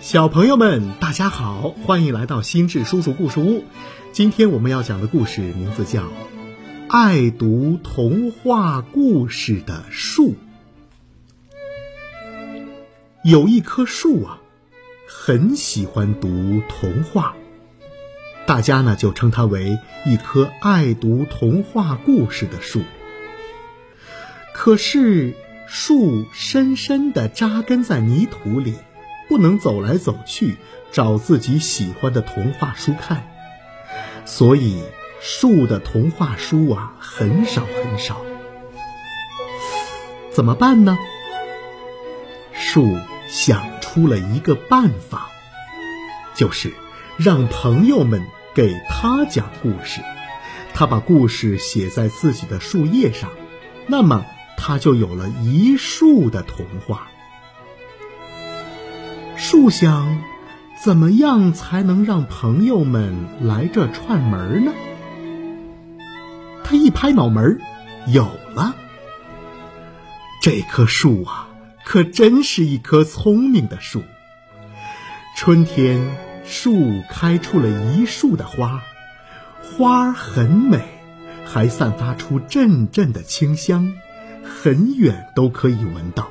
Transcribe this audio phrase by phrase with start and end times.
[0.00, 3.64] 小朋友们，大家好，欢迎来到心智叔叔故事屋。
[4.12, 6.02] 今天我们要讲的故事名字叫
[6.88, 10.32] 《爱读童话故事的树》。
[13.24, 14.42] 有一棵树啊，
[15.08, 17.34] 很喜欢读童话，
[18.44, 22.82] 大家呢就称它为一棵爱读童话故事的树。
[24.52, 25.32] 可是，
[25.74, 28.74] 树深深地扎根在泥土里。
[29.26, 30.58] 不能走来走去
[30.92, 33.26] 找自己喜欢的童话书看，
[34.26, 34.82] 所以
[35.22, 38.20] 树的童话书啊很少很少。
[40.30, 40.98] 怎么办呢？
[42.52, 45.30] 树想出了一个办法，
[46.34, 46.74] 就是
[47.16, 48.22] 让朋友们
[48.54, 50.02] 给他讲故事。
[50.74, 53.30] 他把故事写在自己的树叶上，
[53.86, 54.26] 那么
[54.64, 57.08] 他就有了一树的童话。
[59.36, 60.22] 树想，
[60.80, 64.72] 怎么样才能让朋友们来这串门呢？
[66.62, 67.60] 他一拍脑门
[68.06, 68.22] 有
[68.54, 68.76] 了。
[70.40, 71.48] 这棵树啊，
[71.84, 74.04] 可真是一棵聪明的树。
[75.36, 78.80] 春天，树开出了一树的花，
[79.60, 80.78] 花很美，
[81.44, 83.92] 还散发出阵阵的清香，
[84.44, 86.28] 很远都可以闻到。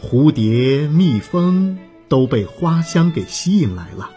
[0.00, 1.78] 蝴蝶、蜜蜂。
[2.10, 4.10] 都被花香给吸引来了，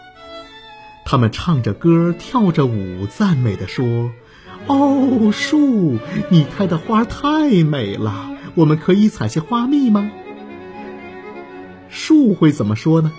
[1.04, 4.10] 他们唱着歌，跳着舞，赞美地说
[4.66, 10.10] ：“哦，树，你开的花太美了，我们可以采些花蜜吗？”
[11.88, 13.12] 树会怎么说呢？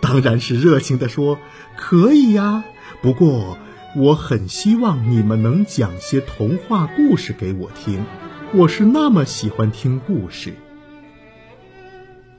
[0.00, 1.40] 当然是热情地说
[1.76, 2.62] ：“可以呀，
[3.02, 3.58] 不过
[3.96, 8.04] 我很希望你们能讲些童话故事给我听，
[8.54, 10.54] 我是那么喜欢听故事。”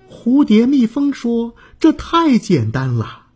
[0.09, 3.27] 蝴蝶、蜜蜂说：“这太简单了，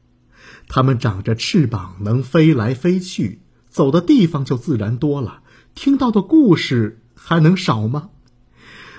[0.67, 5.43] 它们长着翅膀，能飞来飞去，走的地方就自然多了，
[5.75, 8.09] 听到的故事还能少吗？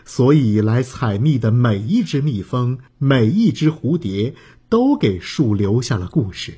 [0.04, 4.36] 所以来采蜜的每一只蜜蜂、每一只蝴蝶，
[4.68, 6.54] 都给树留下了故事。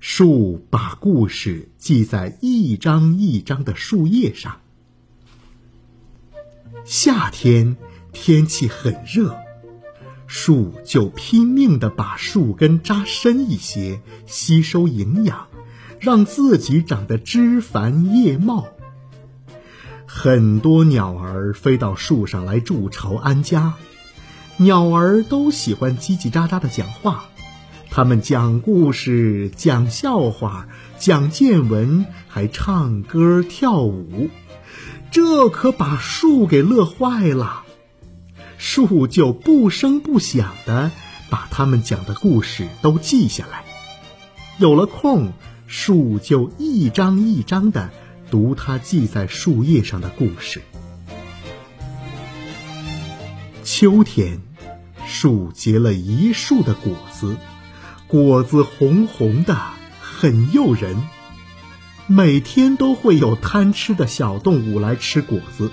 [0.00, 4.60] 树把故事记在一张一张的树叶上。
[6.84, 7.76] 夏天
[8.12, 9.36] 天气很热。”
[10.28, 15.46] 树就拼命地把树根扎深一些，吸收营养，
[16.00, 18.66] 让自己长得枝繁叶茂。
[20.04, 23.74] 很多鸟儿飞到树上来筑巢安家，
[24.56, 27.26] 鸟儿都喜欢叽叽喳喳的讲话，
[27.88, 30.66] 它们讲故事、讲笑话、
[30.98, 34.28] 讲见闻，还唱歌跳舞，
[35.10, 37.62] 这可把树给乐坏了。
[38.58, 40.90] 树就不声不响的
[41.30, 43.64] 把他们讲的故事都记下来，
[44.58, 45.32] 有了空，
[45.66, 47.90] 树就一张一张的
[48.30, 50.62] 读他记在树叶上的故事。
[53.62, 54.40] 秋天，
[55.06, 57.36] 树结了一树的果子，
[58.06, 59.58] 果子红红的，
[60.00, 60.96] 很诱人。
[62.08, 65.72] 每天都会有贪吃的小动物来吃果子，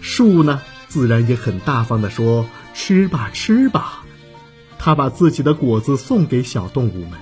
[0.00, 0.62] 树呢？
[0.86, 4.04] 自然也很大方地说：“吃吧，吃吧。”
[4.78, 7.18] 他把自己的果子送给小动物们，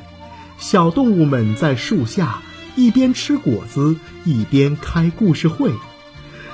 [0.58, 2.42] 小动物们在树下
[2.76, 5.72] 一边吃果子一边开故事会。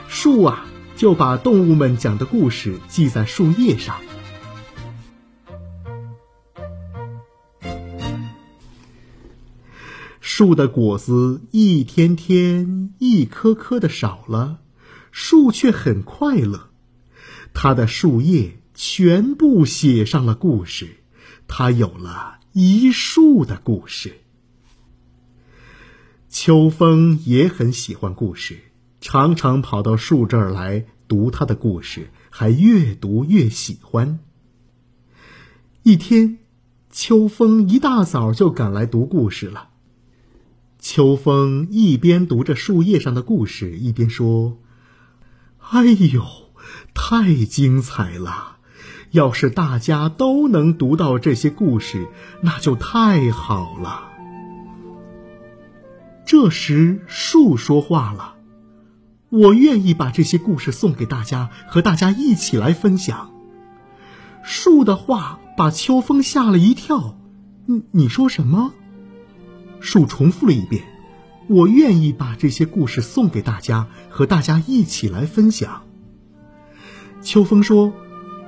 [0.06, 0.66] 树啊，
[0.96, 3.96] 就把动物们讲的故事记在树叶上。
[10.38, 14.58] 树的果子一天天、一颗颗的少了，
[15.10, 16.68] 树却很快乐。
[17.54, 20.98] 它的树叶全部写上了故事，
[21.48, 24.20] 它有了一树的故事。
[26.28, 28.58] 秋风也很喜欢故事，
[29.00, 34.18] 常常跑到树这儿来读他的故事，还越读越喜欢。
[35.82, 36.40] 一天，
[36.90, 39.70] 秋风一大早就赶来读故事了。
[40.88, 44.58] 秋风一边读着树叶上的故事，一边说
[45.58, 46.24] ：“哎呦！”
[46.94, 48.58] 太精彩了！
[49.10, 52.06] 要是大家都能读到这些故事，
[52.40, 54.12] 那就太好了。
[56.24, 58.36] 这时，树说话了
[59.28, 63.32] ：“我愿意把这些故事送给大家，和大家一起来分享。”
[64.44, 67.18] 树的话把秋风吓了一跳。
[67.66, 68.72] “你你说什么？”
[69.80, 70.82] 树重复了一遍
[71.48, 75.82] ：“我愿意把这些故事送给大家，和大家一起来分享。”
[77.22, 77.92] 秋风说：“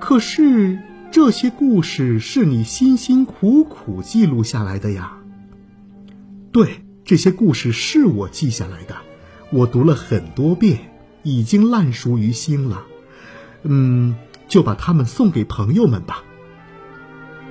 [0.01, 0.79] 可是
[1.11, 5.19] 这些故事是你辛辛苦苦记录下来的呀。
[6.53, 8.97] 对，这些故事是我记下来的，
[9.51, 10.93] 我读了很多遍，
[11.23, 12.85] 已经烂熟于心了。
[13.63, 14.17] 嗯，
[14.47, 16.23] 就把它们送给朋友们吧。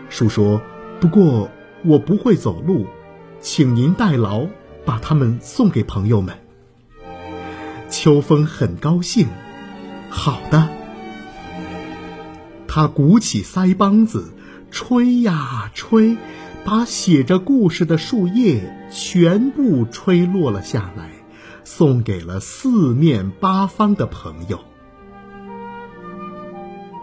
[0.09, 0.61] 树说
[1.01, 1.51] ：“不过
[1.83, 2.87] 我不会走路，
[3.41, 4.47] 请您代劳，
[4.85, 6.37] 把它们送给朋友们。”
[7.89, 9.27] 秋风很高兴。
[10.09, 10.69] 好的。
[12.67, 14.33] 他鼓起腮帮子，
[14.69, 16.17] 吹呀吹，
[16.63, 21.09] 把写着故事的树叶全部吹落了下来，
[21.63, 24.59] 送给了四面八方的朋友。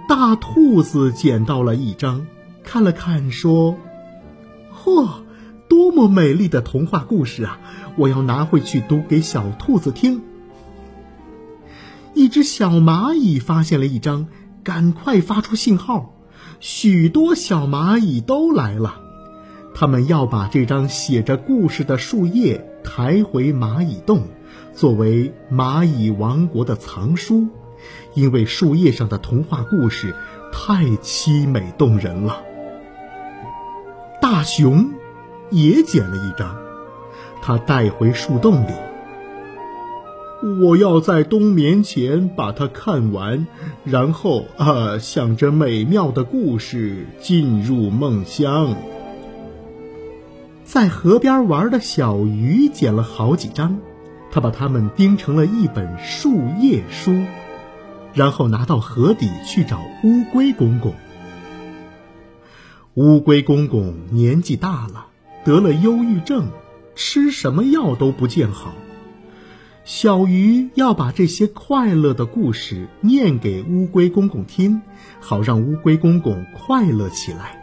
[0.07, 2.27] 大兔子捡到了一张。
[2.63, 3.77] 看了看，说
[4.73, 5.24] ：“嚯，
[5.85, 7.61] 多么美丽的童话故事啊！
[7.97, 10.23] 我要拿回去读给小兔子听。”
[12.15, 14.27] 一只小蚂蚁发现了一张，
[14.63, 16.15] 赶快发出信号，
[16.59, 19.03] 许多小蚂蚁都来了。
[19.75, 24.29] 他们要把这张写着故事的树叶抬回蚂蚁洞，
[24.73, 27.49] 作为蚂蚁王国的藏书，
[28.15, 30.15] 因为树叶上的童话故事
[30.51, 32.43] 太凄美动人了。
[34.23, 34.94] 大熊
[35.51, 36.57] 也捡了一张，
[37.43, 38.73] 他带回树洞里。
[40.61, 43.47] 我要在冬眠前把它看完，
[43.85, 48.77] 然后啊，想着美妙的故事进入梦乡。
[50.65, 53.79] 在河边玩的小鱼捡了好几张，
[54.31, 57.23] 他把它们钉成了一本树叶书，
[58.13, 60.95] 然后拿到河底去找乌龟公公。
[62.95, 65.07] 乌龟公公年纪大了，
[65.45, 66.51] 得了忧郁症，
[66.95, 68.75] 吃什么药都不见好。
[69.85, 74.81] 小鱼要把这些快乐的故事念给乌龟公公听，
[75.21, 77.61] 好让乌龟公公快乐起来。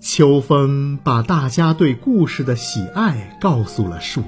[0.00, 4.22] 秋风把大家对故事的喜爱告诉了树，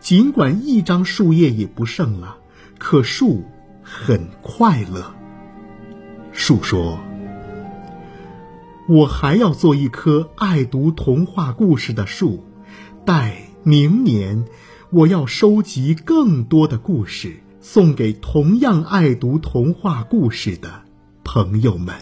[0.00, 2.38] 尽管一张树叶也不剩了，
[2.78, 3.44] 可树
[3.84, 5.14] 很快乐。
[6.32, 6.98] 树说
[8.86, 12.44] ：“我还要做一棵爱读童话故事的树，
[13.06, 14.44] 待明年，
[14.90, 20.82] 我要收集更多的故事，送给同样爱读童话故事的
[21.24, 21.94] 朋友们。”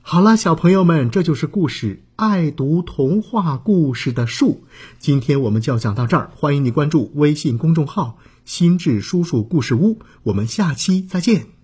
[0.00, 4.62] 好了，小朋友们，这就是故事《爱读童话故事的树》。
[4.98, 11.61] 今天我们就要讲到这儿，欢迎你关注微信公众号“心智叔叔故事屋”，我们下期再见。